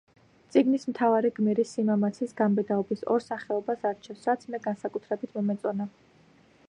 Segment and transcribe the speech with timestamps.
[0.53, 5.89] წიგნის მთავარი გმირისიმამაცის, გამბედაობის ორ სახეობას არჩევს, რაც მე განსაკუთრებით მომეწონა.